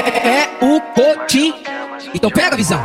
[0.00, 1.62] É o Cotim.
[2.14, 2.84] Então pega a visão.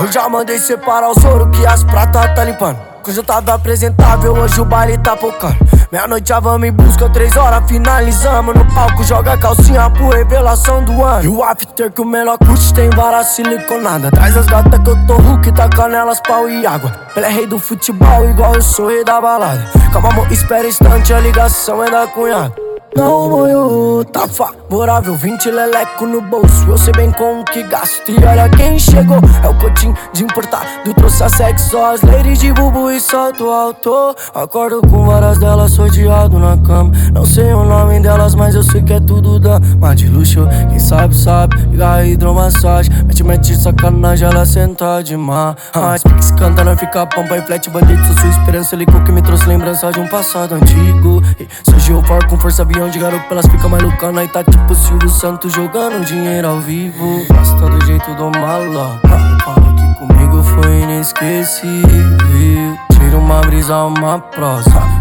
[0.00, 2.78] Eu já mandei separar o soro que as pratas tá limpando.
[3.06, 5.56] Eu tava apresentável, hoje o baile tá focando.
[5.90, 8.54] Meia-noite a vamos em busca, três horas finalizamos.
[8.54, 11.24] No palco joga calcinha por revelação do ano.
[11.24, 14.10] E o after que o melhor curte tem vara siliconada.
[14.10, 16.92] Traz as gatas que eu tô Hulk, tá canelas, pau e água.
[17.16, 19.64] Ele é rei do futebol, igual eu sou rei da balada.
[19.90, 22.67] Calma, amor, espera instante, a ligação é da cunhada.
[22.98, 25.14] Não moio, tá favorável.
[25.14, 28.10] 20 leleco no bolso Eu sei bem como que gasto.
[28.10, 30.66] E olha quem chegou É o cotinho de importado
[31.08, 34.14] Trouxe a sexo, as ladies de bubu e salto alto.
[34.34, 36.92] Acordo com várias delas, sou odiado na cama.
[37.12, 41.14] Não sei nome delas, mas eu sei que é tudo dama de luxo, quem sabe
[41.14, 42.92] sabe Liga hidromassagem.
[43.06, 48.16] Mete, mete sacanagem, ela senta demais Pix canta, não fica pampa e flat Bandido, sou
[48.18, 48.74] sua esperança.
[48.74, 51.22] Ligou que me trouxe lembrança de um passado antigo.
[51.38, 55.08] E surgiu for com força avião de garoto Pelas fica maluca, nós tá tipo Silvio
[55.08, 57.24] Santos Jogando dinheiro ao vivo.
[57.28, 59.00] Gosta do jeito do mala.
[59.44, 62.78] Fala que comigo foi inesquecível.
[62.92, 64.97] Tira uma brisa, uma prosa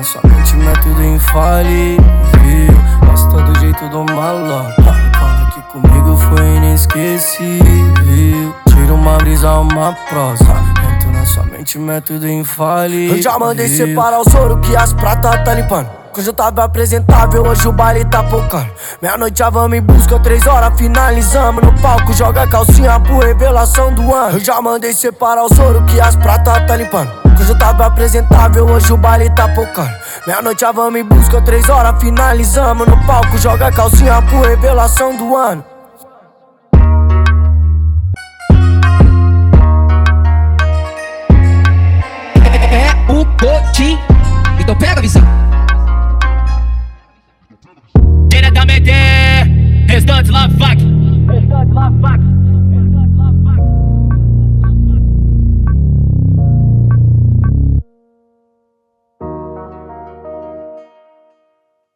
[0.00, 2.00] na sua mente, método infalível
[3.04, 4.74] Gosta do jeito do mala
[5.18, 10.80] Fala que comigo foi inesquecível Tira uma brisa, uma prosa
[11.26, 16.00] sua mente, método infalível Eu já mandei separar o soro que as pratas tá limpando
[16.18, 18.68] hoje eu tava apresentável, hoje o baile tá focando.
[19.00, 21.62] Meia-noite a vamos em busca, três horas finalizamos.
[21.62, 24.36] No palco joga calcinha por revelação do ano.
[24.36, 27.19] Eu já mandei separar o soro que as pratas tá limpando.
[27.50, 29.90] Eu tava apresentável, hoje o baile tá focando.
[30.24, 32.86] Meia-noite a vamos em busca, três horas finalizamos.
[32.86, 35.64] No palco joga calcinha por revelação do ano.
[42.70, 43.98] É o Cotim.
[44.60, 45.22] Então pega a visão.